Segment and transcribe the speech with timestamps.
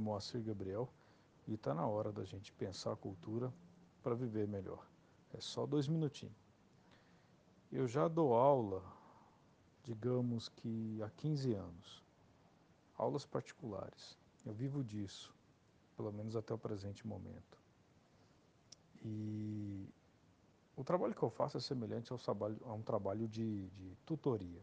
[0.00, 0.88] Moacir Gabriel
[1.46, 3.52] e está na hora da gente pensar a cultura
[4.02, 4.86] para viver melhor.
[5.32, 6.34] É só dois minutinhos.
[7.70, 8.82] Eu já dou aula,
[9.82, 12.02] digamos que há 15 anos,
[12.96, 14.18] aulas particulares.
[14.44, 15.34] Eu vivo disso,
[15.96, 17.58] pelo menos até o presente momento.
[19.04, 19.88] E
[20.76, 24.62] o trabalho que eu faço é semelhante ao trabalho, a um trabalho de, de tutoria.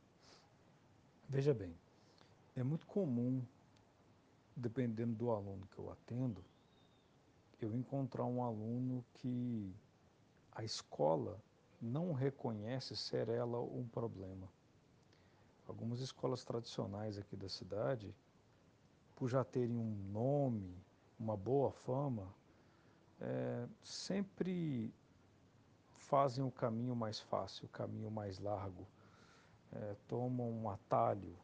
[1.28, 1.76] Veja bem,
[2.56, 3.44] é muito comum,
[4.60, 6.44] dependendo do aluno que eu atendo,
[7.62, 9.74] eu encontrar um aluno que
[10.52, 11.42] a escola
[11.82, 14.48] não reconhece ser ela um problema.
[15.68, 18.14] Algumas escolas tradicionais aqui da cidade,
[19.16, 20.76] por já terem um nome,
[21.20, 22.28] uma boa fama,
[23.22, 24.94] é, sempre
[25.94, 28.88] fazem o caminho mais fácil, o caminho mais largo,
[29.72, 31.38] é, tomam um atalho.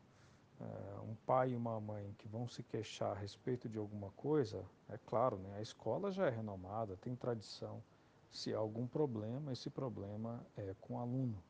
[0.60, 4.64] É, um pai e uma mãe que vão se queixar a respeito de alguma coisa,
[4.90, 7.84] é claro, né, a escola já é renomada, tem tradição.
[8.32, 11.42] Se há algum problema, esse problema é com o aluno.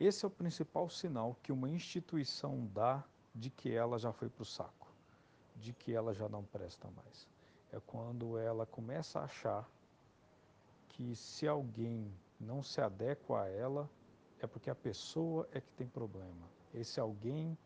[0.00, 4.42] Esse é o principal sinal que uma instituição dá de que ela já foi para
[4.42, 4.88] o saco,
[5.56, 7.26] de que ela já não presta mais.
[7.72, 9.68] É quando ela começa a achar
[10.88, 13.90] que se alguém não se adequa a ela,
[14.40, 16.48] é porque a pessoa é que tem problema.
[16.72, 17.56] Esse alguém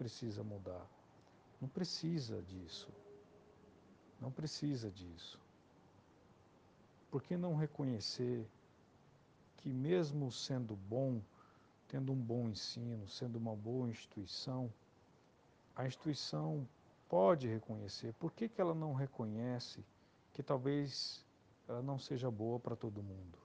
[0.00, 0.86] precisa mudar.
[1.60, 2.88] Não precisa disso.
[4.18, 5.38] Não precisa disso.
[7.10, 8.48] Por que não reconhecer
[9.58, 11.20] que, mesmo sendo bom,
[11.86, 14.72] tendo um bom ensino, sendo uma boa instituição,
[15.76, 16.66] a instituição
[17.06, 18.14] pode reconhecer.
[18.14, 19.84] Por que, que ela não reconhece
[20.32, 21.22] que talvez
[21.68, 23.38] ela não seja boa para todo mundo?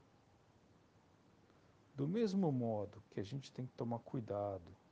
[1.95, 4.84] Do mesmo modo que a gente tem que tomar cuidado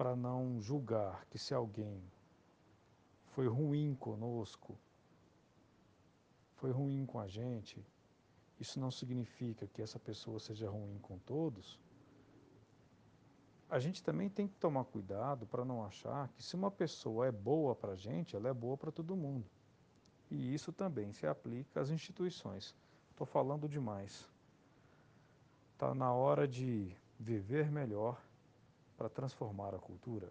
[0.00, 2.02] para não julgar que se alguém
[3.32, 4.74] foi ruim conosco,
[6.54, 7.84] foi ruim com a gente,
[8.58, 11.78] isso não significa que essa pessoa seja ruim com todos.
[13.68, 17.30] A gente também tem que tomar cuidado para não achar que se uma pessoa é
[17.30, 19.44] boa para a gente, ela é boa para todo mundo.
[20.30, 22.74] E isso também se aplica às instituições.
[23.10, 24.26] Estou falando demais.
[25.74, 28.18] Está na hora de viver melhor
[29.00, 30.30] para transformar a cultura.